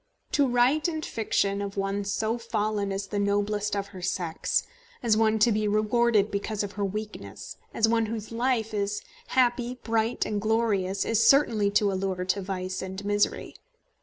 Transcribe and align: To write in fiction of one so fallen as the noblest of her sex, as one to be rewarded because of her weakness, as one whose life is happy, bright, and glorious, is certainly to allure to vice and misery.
To 0.31 0.47
write 0.47 0.87
in 0.87 1.03
fiction 1.03 1.61
of 1.61 1.77
one 1.77 2.03
so 2.05 2.39
fallen 2.39 2.91
as 2.91 3.05
the 3.05 3.19
noblest 3.19 3.75
of 3.75 3.89
her 3.89 4.01
sex, 4.01 4.63
as 5.03 5.15
one 5.15 5.37
to 5.37 5.51
be 5.51 5.67
rewarded 5.67 6.31
because 6.31 6.63
of 6.63 6.71
her 6.71 6.83
weakness, 6.83 7.57
as 7.71 7.87
one 7.87 8.07
whose 8.07 8.31
life 8.31 8.73
is 8.73 9.03
happy, 9.27 9.75
bright, 9.83 10.25
and 10.25 10.41
glorious, 10.41 11.05
is 11.05 11.27
certainly 11.29 11.69
to 11.69 11.91
allure 11.91 12.25
to 12.25 12.41
vice 12.41 12.81
and 12.81 13.05
misery. 13.05 13.53